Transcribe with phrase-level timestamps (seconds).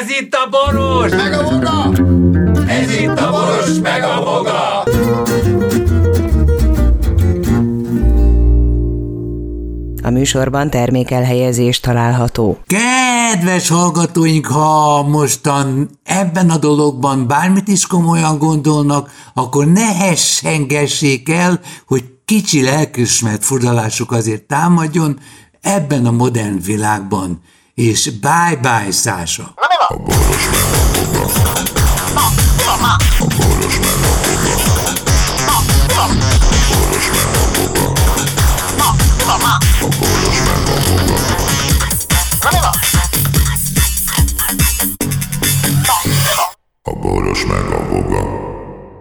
[0.00, 1.10] Ez itt a boros!
[1.10, 1.92] Meg a voga!
[2.66, 4.82] Ez itt a boros, meg a boga!
[10.02, 12.58] A műsorban termékelhelyezés található.
[12.66, 21.60] Kedves hallgatóink, ha mostan ebben a dologban bármit is komolyan gondolnak, akkor ne hessengessék el,
[21.86, 25.18] hogy kicsi lelkismert furdalásuk azért támadjon
[25.60, 27.42] ebben a modern világban.
[27.74, 29.52] És bye-bye, Szása!
[29.54, 29.75] A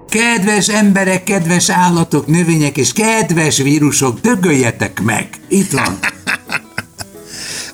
[0.10, 5.30] Kedves emberek, kedves állatok, növények és kedves vírusok, dögöljetek meg!
[5.48, 6.00] Itt van!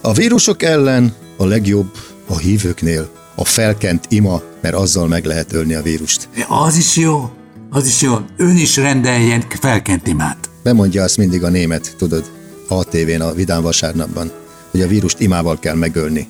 [0.01, 2.00] A vírusok ellen a legjobb
[2.31, 6.29] a hívőknél a felkent ima, mert azzal meg lehet ölni a vírust.
[6.47, 7.29] Az is jó,
[7.69, 8.17] az is jó.
[8.37, 10.49] Ön is rendeljen felkent imát.
[10.63, 12.31] Bemondja azt mindig a német, tudod,
[12.67, 14.31] a tévén a Vidám vasárnapban,
[14.71, 16.27] hogy a vírust imával kell megölni.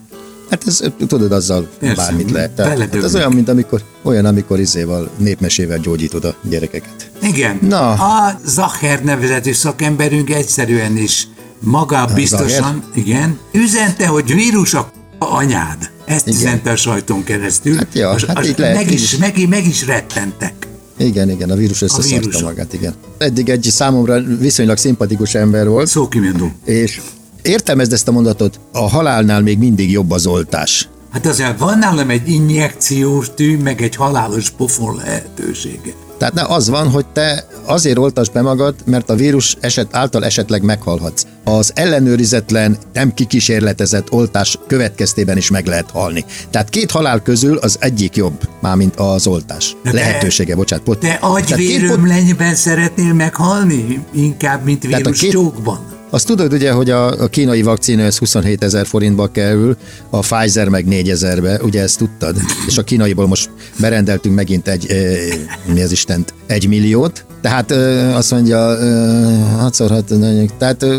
[0.50, 2.52] Hát ez, tudod, azzal Persze, bármit lehet.
[2.52, 7.12] Tehát, hát ez olyan, mint amikor, olyan, amikor izéval, népmesével gyógyítod a gyerekeket.
[7.22, 7.60] Igen.
[7.62, 7.92] Na.
[7.92, 11.28] A Zacher nevezetű szakemberünk egyszerűen is
[11.60, 13.04] magabiztosan, Zacher?
[13.06, 15.91] igen, üzente, hogy vírus a anyád.
[16.06, 16.40] Ezt Igen.
[16.40, 17.76] üzente a sajton keresztül.
[17.76, 20.68] Hát ja, Az- hát az- így lehet, meg, is, meg, meg is rettentek.
[20.98, 22.42] Igen, igen, a vírus összeszarta vírus.
[22.42, 22.94] magát, igen.
[23.18, 26.52] Eddig egy számomra viszonylag szimpatikus ember volt, Szókimondó.
[26.66, 27.02] és
[27.42, 30.90] értelmezd ezt a mondatot, a halálnál még mindig jobb az oltás.
[31.12, 35.94] Hát azért van nálam egy injekciós tű, meg egy halálos pofon lehetősége.
[36.22, 40.26] Tehát ne az van, hogy te azért oltasd be magad, mert a vírus eset által
[40.26, 41.24] esetleg meghalhatsz.
[41.44, 46.26] Az ellenőrizetlen, nem kikísérletezett oltás következtében is meg lehet halni.
[46.50, 49.76] Tehát két halál közül az egyik jobb, mármint az oltás.
[49.84, 50.86] De Lehetősége, bocsánat.
[50.86, 54.06] Pot, Tehát két pot- agyvérömlenyben szeretnél meghalni?
[54.14, 55.80] Inkább, mint Tehát a vírus két- csókban.
[56.14, 59.78] Azt tudod ugye, hogy a, a kínai vakcina ez 27 ezer forintba kerül,
[60.10, 62.36] a Pfizer meg 4 ezerbe, ugye ezt tudtad?
[62.68, 63.50] És a kínaiból most
[63.82, 64.96] berendeltünk megint egy, e,
[65.74, 70.14] mi az Istent, egy milliót, tehát e, azt mondja, e, hatszor hat,
[70.58, 70.98] tehát e,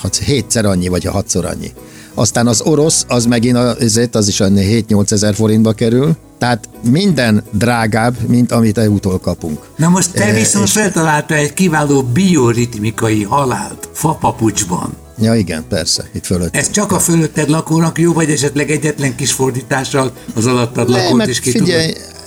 [0.00, 1.72] hat, hétszer annyi, vagy a hatszor annyi.
[2.14, 7.42] Aztán az orosz, az megint azért, az is olyan 7-8 ezer forintba kerül, tehát minden
[7.52, 9.58] drágább, mint amit EU-tól kapunk.
[9.76, 14.92] Na most te E, viszont és- feltalálta egy kiváló bioritmikai halált fapapucsban.
[15.20, 16.56] Ja igen, persze, itt fölött.
[16.56, 21.26] Ez csak a fölötted lakónak jó, vagy esetleg egyetlen kis fordítással az alattad Nem, lakót
[21.26, 22.17] is ki figyelj, tudod?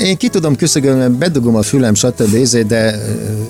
[0.00, 2.34] Én ki tudom küszögölni, bedugom a fülem, stb.
[2.34, 2.94] ezért, de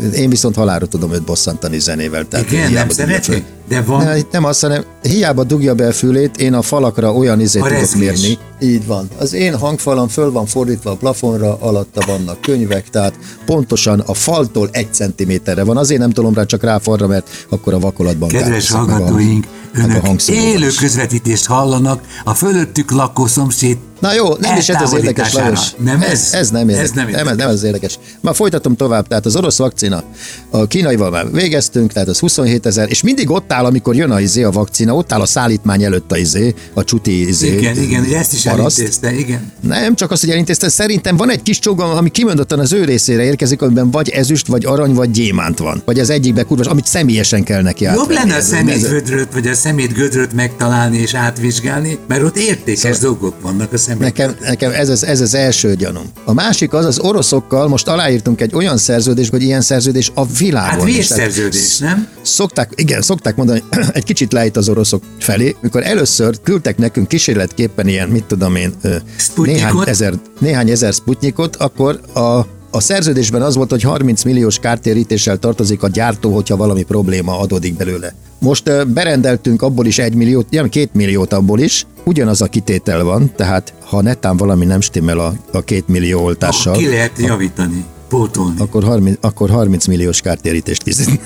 [0.03, 2.29] ö, én viszont halálra tudom őt bosszantani zenével.
[2.29, 3.43] Tehát Igen, nem föl.
[3.69, 7.41] De van- Ne, nem azt, hanem hiába dugja be a fülét, én a falakra olyan
[7.41, 8.21] izét A tudok rezgés.
[8.21, 8.39] mérni.
[8.61, 9.09] Így van.
[9.19, 13.15] Az én hangfalam föl van fordítva a plafonra, alatta vannak könyvek, tehát
[13.47, 15.77] pontosan a faltól egy centiméterre van.
[15.77, 20.29] Azért nem tolom rá csak rá falra, mert akkor a vakolatban Kedves hallgatóink, a önök
[20.29, 25.33] élő közvetítést hallanak, a fölöttük lakó szomszéd Na jó, nem is ez az érdekes.
[25.33, 25.61] Lajos.
[25.79, 26.29] Nem ez?
[26.33, 26.89] Ez nem érdekes.
[26.91, 27.37] Ez nem nem, ez érdekes.
[27.45, 27.99] nem az érdekes.
[28.21, 29.07] Már folytatom tovább.
[29.09, 30.03] Tehát az orosz vakcina,
[30.51, 34.21] a kínaival már végeztünk, tehát az 27 ezer, és mindig ott áll, amikor jön a
[34.21, 37.57] izé a vakcina, ott áll a szállítmány előtt a izé, a csuti izé.
[37.57, 38.79] Igen, igen, ezt is paraszt.
[38.79, 39.53] elintézte, igen.
[39.61, 43.23] Nem, csak azt, hogy elintézte, szerintem van egy kis csogam, ami kimondottan az ő részére
[43.25, 45.83] érkezik, amiben vagy ezüst, vagy arany, vagy gyémánt van.
[45.85, 49.33] Vagy az egyikbe kurva, amit személyesen kell neki Jobb lenne a Ez- szemét ez- gödröt,
[49.33, 53.92] vagy a szemét gödröt megtalálni és átvizsgálni, mert ott értékes dolgok vannak a szemét.
[53.99, 56.05] Nekem, nekem ez, az, ez az első gyanúm.
[56.25, 60.79] A másik az, az oroszokkal most aláírtunk egy olyan szerződést, hogy ilyen szerződés a világon.
[60.79, 62.09] Hát vérszerződés, nem?
[62.23, 67.89] Szokták, igen, szokták mondani, egy kicsit lejt az oroszok felé, mikor először küldtek nekünk kísérletképpen
[67.89, 68.75] ilyen, mit tudom én,
[69.17, 69.63] Sputnikot?
[69.63, 75.39] néhány ezer, néhány ezer sputnikot, akkor a a szerződésben az volt, hogy 30 milliós kártérítéssel
[75.39, 78.15] tartozik a gyártó, hogyha valami probléma adódik belőle.
[78.39, 83.33] Most berendeltünk abból is egy milliót, nem két milliót abból is, ugyanaz a kitétel van,
[83.37, 88.61] tehát ha netán valami nem stimmel a, a két millió oltással, Ki lehet javítani, pótolni.
[88.61, 91.21] akkor 30, akkor 30 milliós kártérítést fizetnek.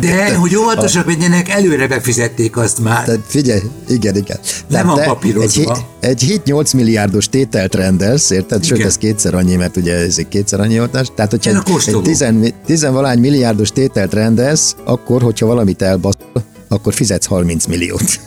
[0.00, 3.04] De, hogy óvatosak legyenek, előre befizették azt már.
[3.04, 4.38] Tehát figyelj, igen, igen.
[4.68, 5.76] Le van papírozva.
[6.00, 8.64] Egy, egy 7-8 milliárdos tételt rendelsz, érted?
[8.64, 8.88] Sőt, Igen.
[8.88, 11.06] ez kétszer annyi, mert ugye ez egy kétszer annyi oltás.
[11.14, 16.16] Tehát, hogyha egy, egy tizen, tizenvalány milliárdos tételt rendelsz, akkor, hogyha valamit elbasz,
[16.68, 18.20] akkor fizetsz 30 milliót.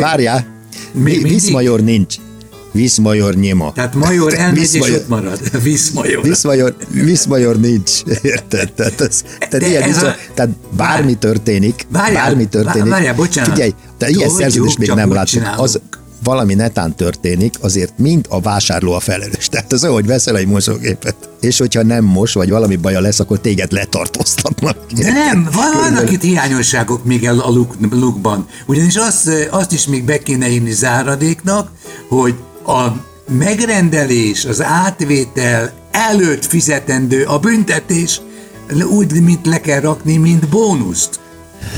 [0.00, 0.46] Várjál,
[0.92, 1.18] Mi?
[1.18, 2.16] Viszmajor nincs.
[2.74, 3.72] Viszmajor nyima.
[3.72, 5.40] Tehát major elmegy és Viszmajor- ott marad.
[5.62, 6.22] Vízmajor.
[6.22, 7.90] Viszmajor, viszmajor nincs,
[8.22, 8.72] érted?
[8.72, 12.90] Tehát, ez, De tehát, ilyen ez nincs, a- tehát bármi történik, Várjál, bármi történik.
[12.90, 13.50] várjál, bocsánat.
[13.52, 15.42] Figyelj, te ilyen szerződést még nem láttuk.
[15.56, 15.80] Az,
[16.24, 19.48] valami netán történik, azért mind a vásárló a felelős.
[19.48, 23.38] Tehát az, ahogy veszel egy mosógépet, és hogyha nem mos, vagy valami baja lesz, akkor
[23.40, 24.76] téged letartóztatnak.
[24.96, 28.46] De nem, van- vannak itt hiányosságok még a luk, lukban.
[28.66, 31.70] Ugyanis azt, azt is még be kéne írni záradéknak,
[32.08, 32.34] hogy
[32.68, 32.96] a
[33.28, 38.20] megrendelés, az átvétel előtt fizetendő a büntetés
[38.90, 41.20] úgy, mint le kell rakni, mint bónuszt.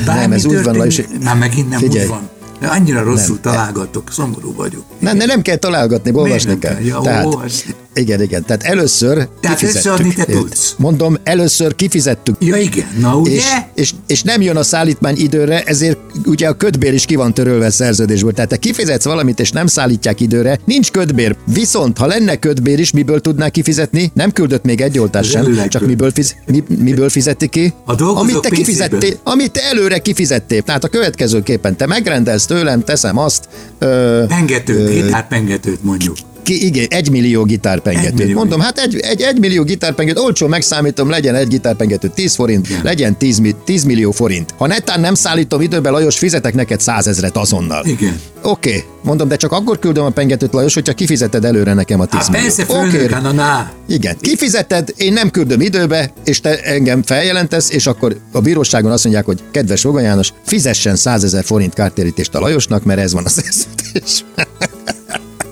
[0.06, 2.04] Nem, ez úgy van, Lajos, Már megint nem figyelj.
[2.04, 2.28] úgy van.
[2.60, 4.82] De annyira rosszul találgatok, szomorú vagyok.
[4.98, 6.74] Nem, de nem kell találgatni, olvasni nem kell.
[6.74, 6.84] kell?
[6.84, 7.74] Ja, Tehát, olvasni.
[7.94, 8.44] igen, igen.
[8.44, 10.14] Tehát először Tehát kifizettük.
[10.14, 10.74] te tudsz.
[10.78, 12.36] Mondom, először kifizettük.
[12.38, 13.32] Ja igen, na ugye?
[13.34, 13.44] És,
[13.74, 17.66] és, és nem jön a szállítmány időre, ezért ugye a kötbér is ki van törölve
[17.66, 18.32] a szerződésből.
[18.32, 21.36] Tehát te kifizetsz valamit, és nem szállítják időre, nincs kötbér.
[21.52, 24.10] Viszont, ha lenne kötbér is, miből tudnák kifizetni?
[24.14, 27.74] Nem küldött még egy oltást sem, csak miből, fiz, mi, miből fizeti ki?
[27.84, 30.62] A amit te kifizettél, amit te előre kifizettél.
[30.62, 33.48] Tehát a következőképpen te megrendelsz tőlem, teszem azt,
[33.78, 36.16] ö, Pengetőt, gitárpengetőt mondjuk.
[36.46, 38.08] Ki, igen, egy millió gitárpengetőt.
[38.10, 38.36] Egy millió.
[38.36, 42.80] Mondom, hát egy, egy, egy millió gitárpengetőt, olcsó megszámítom, legyen egy gitárpengető 10 forint, Igen.
[42.82, 44.54] legyen 10, mi- 10 millió forint.
[44.56, 47.84] Ha netán nem szállítom időben, Lajos, fizetek neked százezret azonnal.
[47.86, 48.20] Igen.
[48.42, 48.82] Oké, okay.
[49.02, 52.30] mondom, de csak akkor küldöm a pengetőt, Lajos, hogyha kifizeted előre nekem a 10 Hát
[52.30, 52.54] milliót.
[52.66, 53.70] persze, na, na.
[53.88, 59.02] igen, kifizeted, én nem küldöm időbe, és te engem feljelentesz, és akkor a bíróságon azt
[59.04, 63.24] mondják, hogy kedves Foga János, fizessen 100 ezer forint kártérítést a Lajosnak, mert ez van
[63.24, 64.24] a szerződés.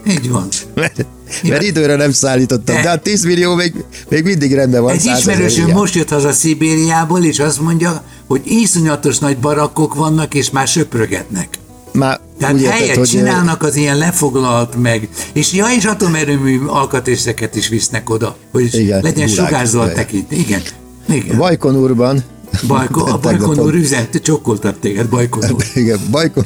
[0.06, 0.48] Így van.
[0.74, 1.06] mert,
[1.42, 3.74] mert időre nem szállítottam, De- de, a 10 millió még,
[4.08, 4.92] még mindig rendben van.
[4.92, 9.94] Egy 100 ezer, ismerősöm most jött haza Szibériából, és azt mondja, hogy iszonyatos nagy barakkok
[9.94, 11.48] vannak, és már söprögetnek.
[11.92, 15.84] Már Tehát úgy úgy érted, helyet hogy, csinálnak az ilyen lefoglalt meg, és ja, és
[15.84, 19.96] atomerőmű alkatrészeket is visznek oda, hogy Igen, legyen sugárzóan Igen.
[19.96, 20.32] tekint.
[20.32, 20.62] Igen.
[21.08, 21.36] Igen.
[21.36, 22.22] Bajkon úrban,
[22.66, 25.64] Bajko, a Bajkon úr üzent, csokkoltat téged, Bajkon úr.
[25.74, 26.44] igen, Bajkon,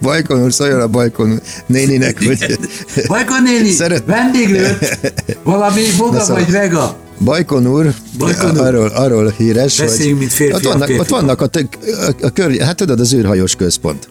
[0.00, 2.58] Bajkon úr szóljon a Bajkon néninek, hogy
[3.06, 4.98] Bajkon néni, Szeret- vendéglőt,
[5.44, 6.96] valami boga szóval- vagy vega.
[7.18, 8.58] Bajkon úr, Bajkon úr.
[8.66, 12.56] arról, arról híres, Beszéljünk, hogy mint férfiak, ott vannak, ott vannak a, a, a kör,
[12.60, 14.08] hát tudod, az űrhajós központ.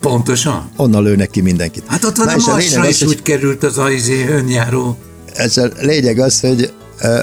[0.00, 0.68] Pontosan.
[0.76, 1.82] Onnan lőnek ki mindenkit.
[1.86, 4.96] Hát ott van Na a Marsra az, is hogy- úgy került az a izé, önjáró.
[5.34, 6.72] Ez a lényeg az, hogy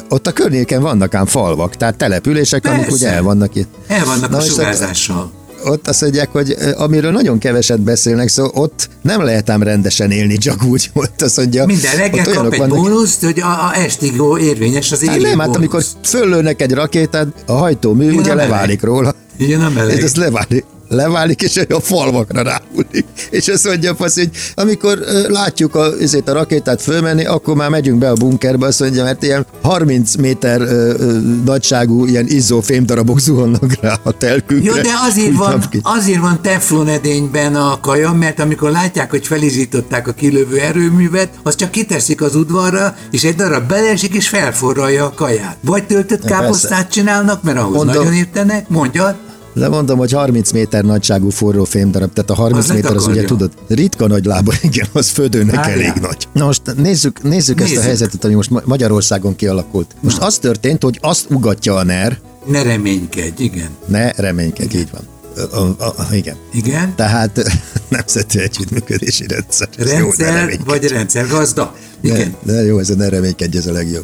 [0.10, 2.94] ott a környéken vannak ám falvak, tehát települések, amik Persze.
[2.94, 3.74] ugye el vannak itt.
[3.88, 5.32] El vannak Na a sugárzással.
[5.66, 10.38] Ott azt mondják, hogy amiről nagyon keveset beszélnek, szóval ott nem lehet ám rendesen élni,
[10.38, 11.66] csak úgy, ott azt mondja.
[11.66, 15.40] Minden reggel kap egy vannak- bónuszt, hogy a, a estig érvényes az Hát élő nem,
[15.40, 19.16] hát amikor föllőnek egy rakétát, a hajtómű ugye leválik róla.
[19.38, 19.90] Igen, nem.
[19.90, 20.63] És ez leválik.
[20.94, 23.06] Leválik, és a falvakra ráhulik.
[23.30, 27.70] És azt mondja a fasz, hogy amikor látjuk a, ezért a rakétát fölmenni, akkor már
[27.70, 32.62] megyünk be a bunkerbe, azt mondja, mert ilyen 30 méter ö, ö, nagyságú ilyen izzó
[32.62, 34.76] fémdarabok zuhannak rá a telkünkre.
[34.76, 40.08] Jó, de azért van, azért van teflon edényben a kaja, mert amikor látják, hogy felizították
[40.08, 45.14] a kilövő erőművet, azt csak kiteszik az udvarra, és egy darab beleesik, és felforralja a
[45.16, 45.58] kaját.
[45.62, 49.18] Vagy töltött káposztát csinálnak, mert ahhoz Mondom- nagyon értenek, mondja.
[49.54, 53.24] De mondom, hogy 30 méter nagyságú forró fémdarab, tehát a 30 Az méter az ugye
[53.24, 55.80] tudod, ritka nagy lába, igen, az födőnek Várjál.
[55.80, 56.28] elég nagy.
[56.34, 57.84] Na most nézzük, nézzük, ezt a Nézzük.
[57.88, 59.96] helyzetet, ami most Ma- Magyarországon kialakult.
[60.00, 63.70] Most az történt, hogy azt ugatja a NER, Ne reménykedj, igen.
[63.86, 65.02] ne reménykedj, így van.
[65.52, 66.36] A, a, a, igen.
[66.54, 66.96] Igen?
[66.96, 67.44] Tehát
[67.90, 69.68] nemzeti együttműködési rendszer.
[69.78, 70.64] Jó, ne Rendszer reménykedj.
[70.66, 71.76] vagy rendszer gazda.
[72.02, 72.36] Igen.
[72.44, 74.04] De, de jó, ez a ne reménykedj, ez a legjobb.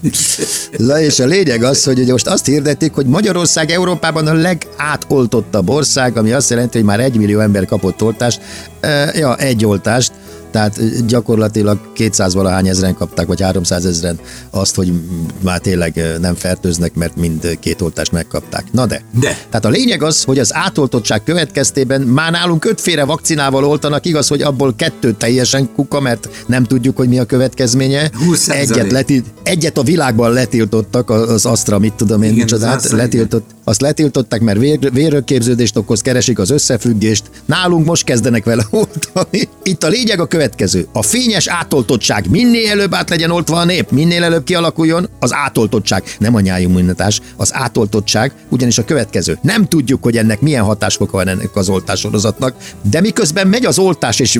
[0.77, 5.69] Le, és a lényeg az, hogy ugye most azt hirdetik, hogy Magyarország Európában a legátoltottabb
[5.69, 8.41] ország, ami azt jelenti, hogy már egy millió ember kapott oltást.
[8.79, 10.11] E, ja, egy oltást,
[10.51, 14.93] tehát gyakorlatilag 200 valahány ezeren kapták, vagy 300 ezeren azt, hogy
[15.41, 18.63] már tényleg nem fertőznek, mert mind két oltást megkapták.
[18.71, 19.01] Na de.
[19.19, 19.37] De.
[19.49, 24.41] Tehát a lényeg az, hogy az átoltottság következtében már nálunk ötféle vakcinával oltanak, igaz, hogy
[24.41, 28.11] abból kettő teljesen kuka, mert nem tudjuk, hogy mi a következménye.
[28.31, 28.49] 20%.
[28.49, 33.81] Egyet, letilt, egyet a világban letiltottak, az Astra, mit tudom én, Igen, micsodát, letiltott, azt
[33.81, 37.23] letiltották, mert vér, vérrögképződést okoz, keresik az összefüggést.
[37.45, 39.49] Nálunk most kezdenek vele oltani.
[39.63, 40.87] Itt a lényeg a következő.
[40.93, 42.29] A fényes átoltottság.
[42.29, 46.03] Minél előbb át legyen oltva a nép, minél előbb kialakuljon az átoltottság.
[46.19, 49.39] Nem a nyájimmunitás, az átoltottság, ugyanis a következő.
[49.41, 52.55] Nem tudjuk, hogy ennek milyen hatásfoka van ennek az oltássorozatnak,
[52.89, 54.39] de miközben megy az oltás, és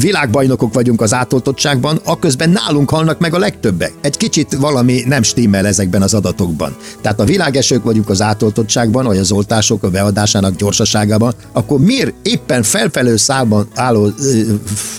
[0.00, 3.92] világbajnokok vagyunk az átoltottságban, aközben nálunk halnak meg a legtöbbek.
[4.00, 6.76] Egy kicsit valami nem stimmel ezekben az adatokban.
[7.00, 12.14] Tehát a világesők vagyunk az átoltottságban, ellatottságban, vagy az oltások a beadásának gyorsaságában, akkor miért
[12.22, 14.10] éppen felfelő szálban álló,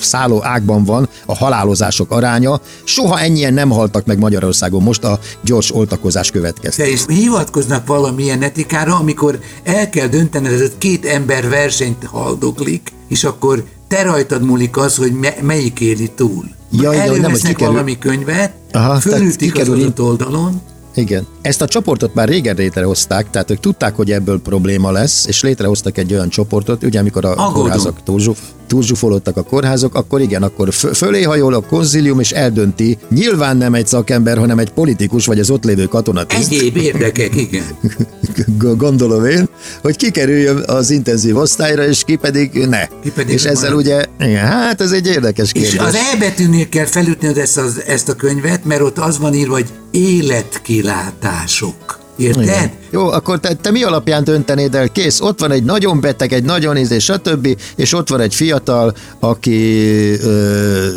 [0.01, 2.59] szálló ágban van a halálozások aránya?
[2.83, 6.91] Soha ennyien nem haltak meg Magyarországon most a gyors oltakozás következtében.
[6.91, 13.63] És hivatkoznak valamilyen etikára, amikor el kell döntened, hogy két ember versenyt haldoklik, és akkor
[13.87, 16.45] te rajtad múlik az, hogy me- melyik éli túl.
[16.71, 20.61] Ja, Elővesznek nem, hogy kikerül- valami könyvet, Aha, tehát fölütik az adott oldalon,
[20.95, 21.27] Igen.
[21.41, 25.97] Ezt a csoportot már régen létrehozták, tehát ők tudták, hogy ebből probléma lesz, és létrehoztak
[25.97, 27.53] egy olyan csoportot, ugye amikor a Aggódunk.
[27.55, 32.97] kórházak túlzsúf, túlzsúfolódtak a kórházak, akkor igen, akkor fö- fölé hajol a konzilium, és eldönti,
[33.09, 37.63] nyilván nem egy szakember, hanem egy politikus, vagy az ott lévő katonatiszt, egyéb érdekek, igen.
[38.77, 39.49] gondolom én,
[39.81, 42.87] hogy kikerüljön az intenzív osztályra, és ki pedig ne.
[43.03, 43.85] Ki pedig és ezzel marad.
[43.85, 45.73] ugye, igen, hát ez egy érdekes kérdés.
[45.73, 49.33] És az E betűnél kell felütnöd ezt, az, ezt a könyvet, mert ott az van
[49.33, 52.00] írva, hogy életkilátások.
[52.21, 52.43] Érted?
[52.43, 52.71] Igen.
[52.91, 54.89] Jó, akkor te, te mi alapján döntenéd el?
[54.89, 58.93] Kész, ott van egy nagyon beteg, egy nagyon ízés, stb., és ott van egy fiatal,
[59.19, 59.79] aki,
[60.21, 60.87] ö,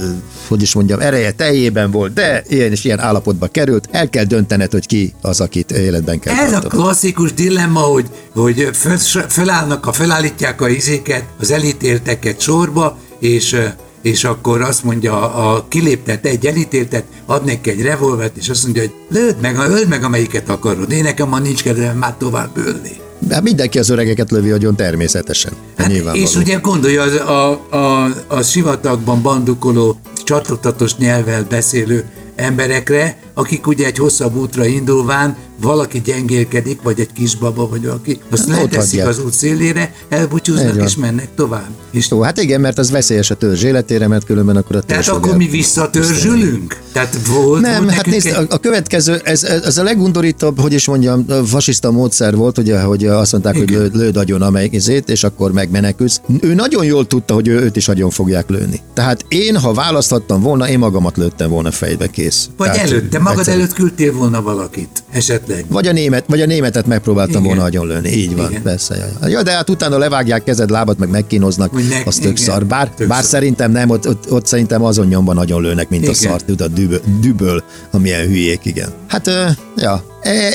[0.48, 4.70] hogy is mondjam, ereje teljében volt, de ilyen és ilyen állapotba került, el kell döntened,
[4.70, 6.84] hogy ki az, akit életben kell Ez a tartanod.
[6.84, 8.96] klasszikus dilemma, hogy, hogy föl,
[9.28, 13.56] fölállnak, a, fölállítják a izéket, az elítélteket sorba, és,
[14.04, 18.82] és akkor azt mondja, a kiléptet egy elítéltet, ad neki egy revolvert, és azt mondja,
[18.82, 20.92] hogy lőd meg, öld meg, amelyiket akarod.
[20.92, 22.90] Én nekem ma nincs kedvem már tovább ölni.
[23.30, 25.52] Hát mindenki az öregeket lövi agyon természetesen.
[25.76, 32.04] Hát, és ugye gondolja, az, a, a, a sivatagban bandukoló, csatottatos nyelvvel beszélő
[32.36, 38.48] emberekre, akik ugye egy hosszabb útra indulván valaki gyengélkedik, vagy egy kisbaba, vagy valaki, azt
[38.48, 41.68] Hát leteszik az út szélére, elbúcsúznak és mennek tovább.
[41.90, 45.04] És Jó, hát igen, mert az veszélyes a törzs életére, mert különben akkor a törzs
[45.06, 46.80] tehát akkor mi visszatörzsülünk?
[46.92, 50.86] Tehát volt, Nem, volt hát nézd, egy- a, következő, ez, ez a legundorítóbb, hogy is
[50.86, 53.90] mondjam, fasiszta módszer volt, ugye, hogy azt mondták, hogy Igen.
[53.92, 56.20] lőd, agyon amelyik izét, és akkor megmenekülsz.
[56.40, 58.80] Ő nagyon jól tudta, hogy ő, őt is agyon fogják lőni.
[58.94, 62.48] Tehát én, ha választhattam volna, én magamat lőttem volna fejbe, kész.
[62.56, 63.58] Vagy Tehát előtte, magad egyszerű.
[63.58, 65.02] előtt küldtél volna valakit,
[65.44, 65.72] esetleg.
[65.72, 67.46] Vagy a, német, vagy a németet megpróbáltam Igen.
[67.46, 68.08] volna agyon lőni.
[68.08, 68.62] Így van, Igen.
[68.62, 69.12] persze.
[69.20, 69.28] Ja.
[69.28, 72.66] ja, de hát utána levágják kezed, lábad, meg megkínoznak, ne- az tök igen, szar.
[72.66, 73.30] Bár, tök bár szar.
[73.30, 76.20] szerintem nem, ott, ott, ott szerintem azon nyomban nagyon lőnek, mint a Igen.
[76.20, 78.88] szart, tudod, düböl, düböl, amilyen hülyék, igen.
[79.06, 79.30] Hát,
[79.76, 80.04] ja,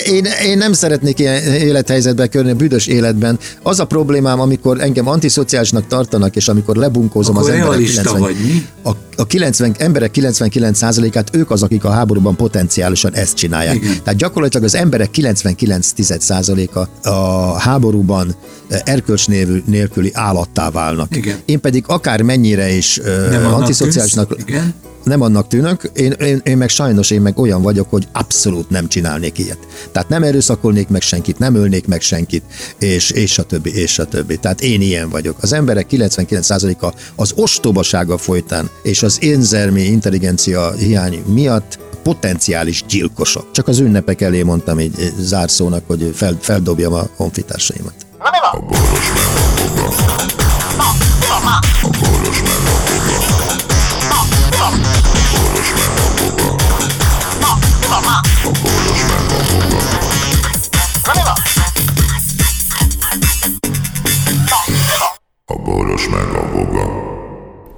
[0.05, 3.39] én, én nem szeretnék ilyen élethelyzetbe körni, büdös életben.
[3.63, 8.21] Az a problémám, amikor engem antiszociálisnak tartanak, és amikor lebunkózom Akkor az emberek realista 90,
[8.21, 8.65] vagy, mi?
[8.83, 13.75] a, a 90, emberek 99%-át ők az, akik a háborúban potenciálisan ezt csinálják.
[13.75, 14.03] Igen.
[14.03, 18.35] Tehát gyakorlatilag az emberek 99,1%-a a háborúban
[18.67, 19.27] eh, erkölcs
[19.65, 21.15] nélküli állattá válnak.
[21.15, 21.37] Igen.
[21.45, 24.47] Én pedig akár mennyire is annak antiszociálisnak tűnsz?
[24.47, 24.73] Igen.
[25.09, 28.87] Nem annak tűnök, én, én, én meg sajnos én meg olyan vagyok, hogy abszolút nem
[28.87, 29.57] csinálnék ilyet.
[29.91, 32.43] Tehát nem erőszakolnék meg senkit, nem ölnék meg senkit,
[32.79, 34.37] és, és a többi, és a többi.
[34.37, 35.37] Tehát én ilyen vagyok.
[35.41, 43.51] Az emberek 99%-a az ostobasága folytán, és az énzermi intelligencia hiány miatt potenciális gyilkosok.
[43.51, 47.93] Csak az ünnepek elé mondtam egy egy zárszónak, hogy fel, feldobjam a honfitársaimat.
[48.17, 48.29] A